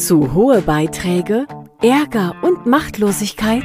[0.00, 1.46] Zu hohe Beiträge,
[1.82, 3.64] Ärger und Machtlosigkeit,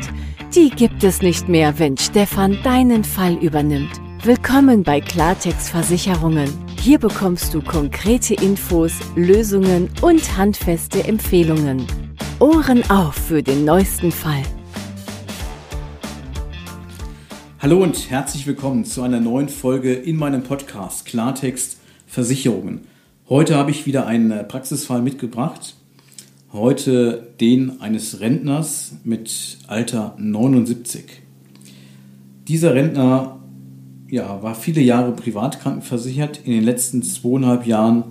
[0.53, 4.01] die gibt es nicht mehr, wenn Stefan deinen Fall übernimmt.
[4.21, 6.49] Willkommen bei Klartext Versicherungen.
[6.81, 11.87] Hier bekommst du konkrete Infos, Lösungen und handfeste Empfehlungen.
[12.41, 14.43] Ohren auf für den neuesten Fall.
[17.59, 21.77] Hallo und herzlich willkommen zu einer neuen Folge in meinem Podcast Klartext
[22.07, 22.81] Versicherungen.
[23.29, 25.75] Heute habe ich wieder einen Praxisfall mitgebracht.
[26.55, 31.03] Heute den eines Rentners mit Alter 79.
[32.47, 33.39] Dieser Rentner
[34.09, 36.39] ja, war viele Jahre privat krankenversichert.
[36.45, 38.05] In den letzten zweieinhalb Jahren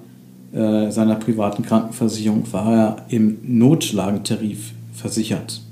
[0.52, 5.62] äh, seiner privaten Krankenversicherung war er im Notlagentarif versichert.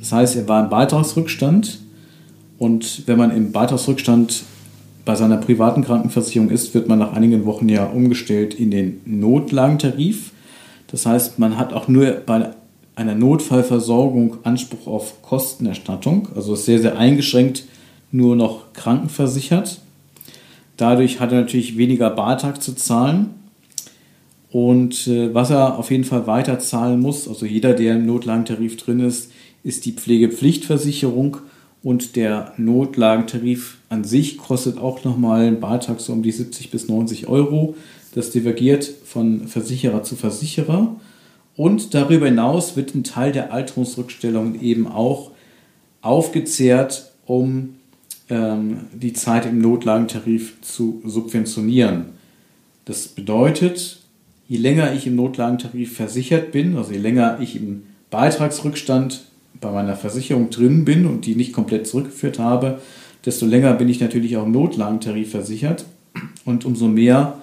[0.00, 1.78] Das heißt, er war im Beitragsrückstand
[2.58, 4.42] und wenn man im Beitragsrückstand
[5.04, 10.32] bei seiner privaten Krankenversicherung ist, wird man nach einigen Wochen ja umgestellt in den Notlagentarif.
[10.94, 12.50] Das heißt, man hat auch nur bei
[12.94, 17.64] einer Notfallversorgung Anspruch auf Kostenerstattung, also ist sehr, sehr eingeschränkt
[18.12, 19.80] nur noch krankenversichert.
[20.76, 23.30] Dadurch hat er natürlich weniger Beitrag zu zahlen.
[24.52, 28.76] Und äh, was er auf jeden Fall weiter zahlen muss, also jeder, der im Notlagentarif
[28.76, 29.32] drin ist,
[29.64, 31.38] ist die Pflegepflichtversicherung
[31.82, 36.86] und der Notlagentarif an sich kostet auch nochmal einen Beitrag so um die 70 bis
[36.86, 37.74] 90 Euro.
[38.14, 40.94] Das divergiert von Versicherer zu Versicherer.
[41.56, 45.32] Und darüber hinaus wird ein Teil der Alterungsrückstellungen eben auch
[46.00, 47.76] aufgezehrt, um
[48.30, 52.06] ähm, die Zeit im Notlagentarif zu subventionieren.
[52.84, 53.98] Das bedeutet,
[54.48, 59.24] je länger ich im Notlagentarif versichert bin, also je länger ich im Beitragsrückstand
[59.60, 62.80] bei meiner Versicherung drin bin und die nicht komplett zurückgeführt habe,
[63.24, 65.86] desto länger bin ich natürlich auch im Notlagentarif versichert
[66.44, 67.40] und umso mehr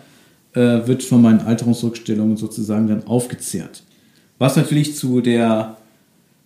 [0.54, 3.84] äh, wird von meinen Alterungsrückstellungen sozusagen dann aufgezehrt.
[4.38, 5.78] Was natürlich zu der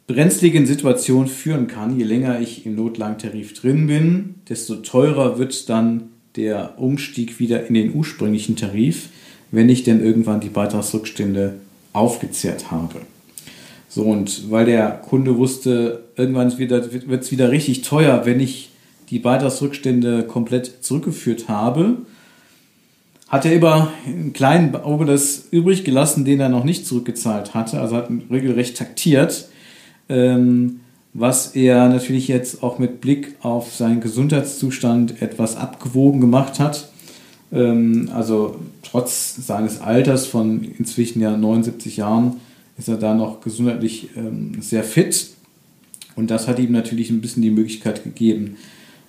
[0.08, 1.98] brenzligen Situation führen kann.
[1.98, 7.74] Je länger ich im Notlagentarif drin bin, desto teurer wird dann der Umstieg wieder in
[7.74, 9.10] den ursprünglichen Tarif,
[9.52, 11.56] wenn ich denn irgendwann die Beitragsrückstände
[11.94, 13.02] aufgezehrt habe.
[13.90, 18.70] So, und weil der Kunde wusste, irgendwann wird es wieder richtig teuer, wenn ich
[19.10, 22.00] die Beitragsrückstände komplett zurückgeführt habe,
[23.28, 27.82] hat er immer einen kleinen Auge das übrig gelassen, den er noch nicht zurückgezahlt hatte,
[27.82, 29.50] also hat regelrecht taktiert
[30.10, 30.82] ähm,
[31.14, 36.90] was er natürlich jetzt auch mit Blick auf seinen Gesundheitszustand etwas abgewogen gemacht hat.
[37.54, 42.36] Ähm, also trotz seines Alters von inzwischen ja 79 Jahren
[42.78, 45.30] ist er da noch gesundheitlich ähm, sehr fit.
[46.16, 48.58] Und das hat ihm natürlich ein bisschen die Möglichkeit gegeben,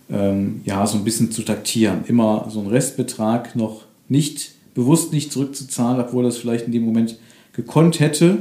[0.09, 2.05] ähm, ja, so ein bisschen zu taktieren.
[2.07, 7.17] Immer so einen Restbetrag noch nicht, bewusst nicht zurückzuzahlen, obwohl es vielleicht in dem Moment
[7.53, 8.39] gekonnt hätte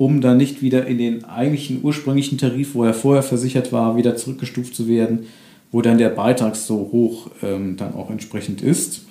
[0.00, 4.16] um dann nicht wieder in den eigentlichen ursprünglichen Tarif, wo er vorher versichert war, wieder
[4.16, 5.26] zurückgestuft zu werden,
[5.72, 9.02] wo dann der Beitrag so hoch ähm, dann auch entsprechend ist.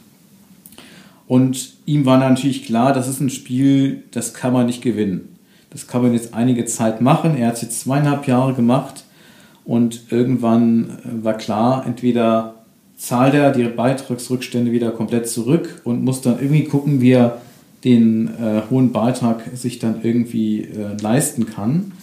[1.28, 5.36] Und ihm war natürlich klar, das ist ein Spiel, das kann man nicht gewinnen.
[5.70, 7.38] Das kann man jetzt einige Zeit machen.
[7.38, 9.04] Er hat es jetzt zweieinhalb Jahre gemacht
[9.66, 12.59] und irgendwann äh, war klar, entweder
[13.00, 17.42] zahlt er die Beitragsrückstände wieder komplett zurück und muss dann irgendwie gucken, wie er
[17.86, 21.94] den äh, hohen Beitrag sich dann irgendwie äh, leisten kann.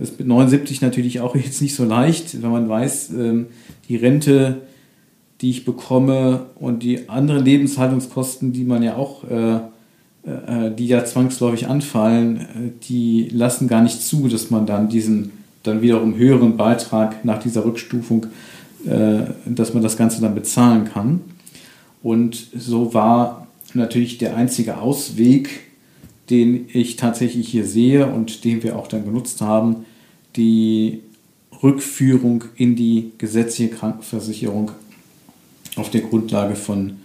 [0.00, 3.48] Ist mit 79 natürlich auch jetzt nicht so leicht, wenn man weiß, ähm,
[3.90, 4.62] die Rente,
[5.42, 9.56] die ich bekomme und die anderen Lebenshaltungskosten, die man ja auch, äh,
[10.24, 12.44] äh die ja zwangsläufig anfallen, äh,
[12.88, 15.32] die lassen gar nicht zu, dass man dann diesen
[15.64, 18.28] dann wiederum höheren Beitrag nach dieser Rückstufung, äh,
[18.84, 21.20] dass man das Ganze dann bezahlen kann.
[22.02, 25.60] Und so war natürlich der einzige Ausweg,
[26.30, 29.84] den ich tatsächlich hier sehe und den wir auch dann genutzt haben,
[30.36, 31.00] die
[31.62, 34.70] Rückführung in die gesetzliche Krankenversicherung
[35.76, 36.98] auf der Grundlage von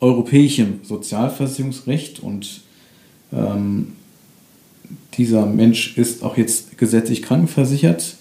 [0.00, 2.62] europäischem Sozialversicherungsrecht und
[3.32, 3.92] ähm,
[5.14, 8.16] dieser Mensch ist auch jetzt gesetzlich krankenversichert.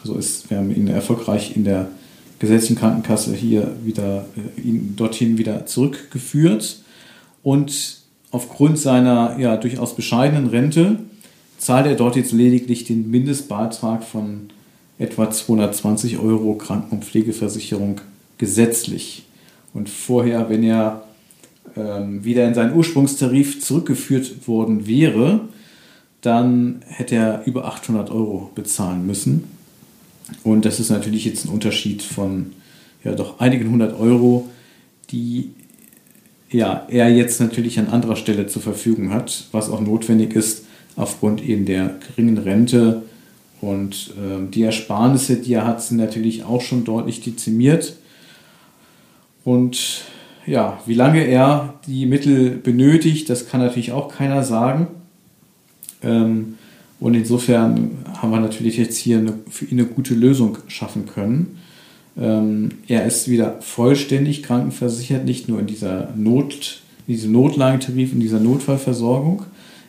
[0.00, 1.88] Also ist, wir haben ihn erfolgreich in der
[2.42, 6.82] gesetzlichen Krankenkasse hier wieder, äh, ihn dorthin wieder zurückgeführt
[7.44, 7.98] und
[8.32, 10.98] aufgrund seiner ja durchaus bescheidenen Rente
[11.58, 14.48] zahlt er dort jetzt lediglich den Mindestbeitrag von
[14.98, 18.00] etwa 220 Euro Kranken- und Pflegeversicherung
[18.38, 19.24] gesetzlich.
[19.72, 21.04] Und vorher, wenn er
[21.76, 25.42] ähm, wieder in seinen Ursprungstarif zurückgeführt worden wäre,
[26.22, 29.44] dann hätte er über 800 Euro bezahlen müssen.
[30.44, 32.52] Und das ist natürlich jetzt ein Unterschied von
[33.04, 34.48] ja doch einigen hundert Euro,
[35.10, 35.50] die
[36.50, 40.66] ja, er jetzt natürlich an anderer Stelle zur Verfügung hat, was auch notwendig ist,
[40.96, 43.02] aufgrund eben der geringen Rente.
[43.60, 47.96] Und äh, die Ersparnisse, die er hat, sind natürlich auch schon deutlich dezimiert.
[49.44, 50.02] Und
[50.46, 54.88] ja, wie lange er die Mittel benötigt, das kann natürlich auch keiner sagen.
[56.02, 56.58] Ähm,
[57.02, 61.58] und insofern haben wir natürlich jetzt hier eine, für ihn eine gute Lösung schaffen können.
[62.16, 68.20] Ähm, er ist wieder vollständig krankenversichert, nicht nur in dieser Not, in diesem Notlagentarif, in
[68.20, 69.42] dieser Notfallversorgung.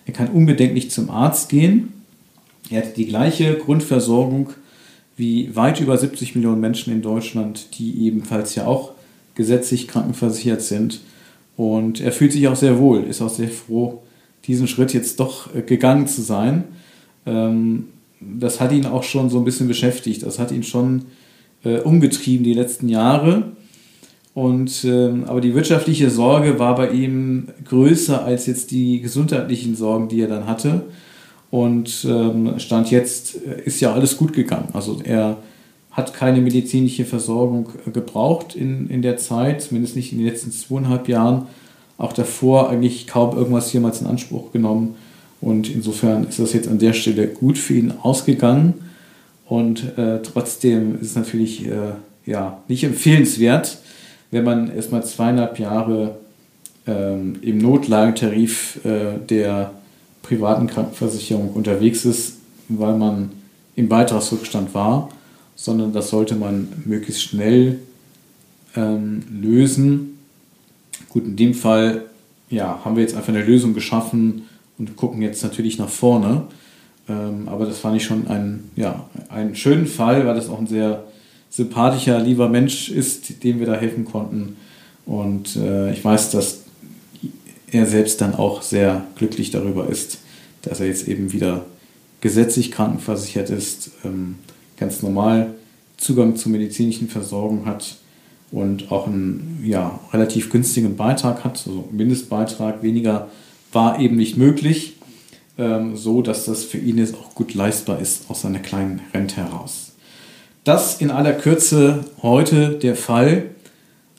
[0.08, 1.94] Er kann unbedenklich zum Arzt gehen.
[2.72, 4.50] Er hat die gleiche Grundversorgung
[5.16, 8.94] wie weit über 70 Millionen Menschen in Deutschland, die ebenfalls ja auch
[9.36, 11.02] gesetzlich krankenversichert sind.
[11.58, 14.02] Und er fühlt sich auch sehr wohl, ist auch sehr froh,
[14.48, 16.64] diesen Schritt jetzt doch äh, gegangen zu sein.
[17.26, 17.86] Ähm,
[18.20, 20.24] das hat ihn auch schon so ein bisschen beschäftigt.
[20.24, 21.06] Das hat ihn schon
[21.64, 23.52] äh, umgetrieben die letzten Jahre.
[24.34, 30.08] Und, ähm, aber die wirtschaftliche Sorge war bei ihm größer als jetzt die gesundheitlichen Sorgen,
[30.08, 30.84] die er dann hatte.
[31.52, 34.70] Und ähm, Stand jetzt äh, ist ja alles gut gegangen.
[34.74, 35.38] Also er
[35.92, 40.52] hat keine medizinische Versorgung äh, gebraucht in, in der Zeit, zumindest nicht in den letzten
[40.52, 41.46] zweieinhalb Jahren.
[42.00, 44.96] Auch davor eigentlich kaum irgendwas jemals in Anspruch genommen.
[45.44, 48.76] Und insofern ist das jetzt an der Stelle gut für ihn ausgegangen.
[49.46, 51.96] Und äh, trotzdem ist es natürlich äh,
[52.26, 53.78] ja, nicht empfehlenswert,
[54.32, 56.16] wenn man erstmal zweieinhalb Jahre
[56.88, 59.74] ähm, im Notlagentarif äh, der
[60.22, 62.38] privaten Krankenversicherung unterwegs ist,
[62.70, 63.32] weil man
[63.76, 65.10] im Beitragsrückstand war,
[65.56, 67.80] sondern das sollte man möglichst schnell
[68.78, 70.20] ähm, lösen.
[71.10, 72.06] Gut, in dem Fall
[72.50, 74.44] ja, haben wir jetzt einfach eine Lösung geschaffen
[74.78, 76.44] und gucken jetzt natürlich nach vorne.
[77.10, 80.68] Ähm, aber das fand ich schon einen, ja, einen schönen Fall, weil das auch ein
[80.68, 81.04] sehr
[81.50, 84.58] sympathischer, lieber Mensch ist, dem wir da helfen konnten.
[85.06, 86.62] Und äh, ich weiß, dass
[87.72, 90.20] er selbst dann auch sehr glücklich darüber ist,
[90.62, 91.66] dass er jetzt eben wieder
[92.22, 94.36] gesetzlich krankenversichert ist, ähm,
[94.78, 95.54] ganz normal
[95.98, 97.98] Zugang zur medizinischen Versorgung hat
[98.52, 103.30] und auch einen ja, relativ günstigen Beitrag hat, also Mindestbeitrag, weniger
[103.74, 104.96] war eben nicht möglich
[105.58, 109.38] ähm, so dass das für ihn jetzt auch gut leistbar ist aus seiner kleinen Rente
[109.38, 109.92] heraus.
[110.64, 113.50] Das in aller Kürze heute der Fall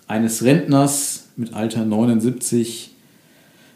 [0.06, 2.91] eines Rentners mit Alter 79,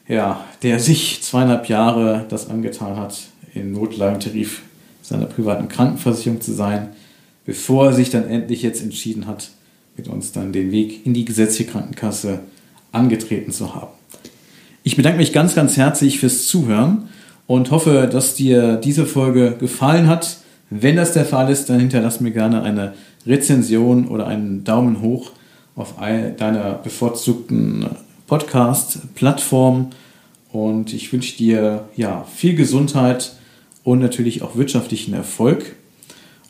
[0.07, 3.19] ja, der sich zweieinhalb Jahre das angetan hat,
[3.55, 4.63] im Notlagentarif
[5.03, 6.91] seiner privaten Krankenversicherung zu sein,
[7.47, 9.51] bevor er sich dann endlich jetzt entschieden hat,
[9.97, 12.41] mit uns dann den Weg in die gesetzliche Krankenkasse
[12.93, 13.98] angetreten zu haben.
[14.88, 17.11] Ich bedanke mich ganz, ganz herzlich fürs Zuhören
[17.46, 20.38] und hoffe, dass dir diese Folge gefallen hat.
[20.70, 22.94] Wenn das der Fall ist, dann hinterlass mir gerne eine
[23.26, 25.32] Rezension oder einen Daumen hoch
[25.76, 25.96] auf
[26.38, 27.85] deiner bevorzugten
[28.29, 29.90] Podcast-Plattform.
[30.52, 33.34] Und ich wünsche dir ja viel Gesundheit
[33.84, 35.76] und natürlich auch wirtschaftlichen Erfolg.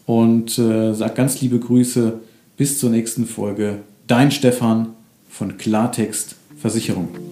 [0.06, 2.20] Und äh, sag ganz liebe Grüße.
[2.56, 3.81] Bis zur nächsten Folge.
[4.06, 4.91] Dein Stefan
[5.29, 7.28] von Klartext Versicherung.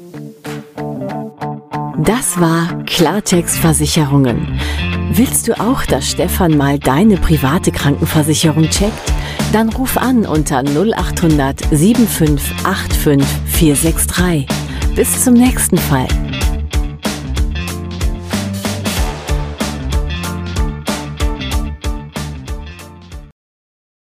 [2.06, 4.60] Das war Klartext Versicherungen.
[5.10, 8.92] Willst du auch, dass Stefan mal deine private Krankenversicherung checkt?
[9.52, 14.46] Dann ruf an unter 0800 7585 463.
[14.94, 16.06] Bis zum nächsten Fall.